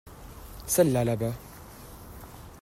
Celle-là 0.65 1.05
là-bas. 1.05 1.33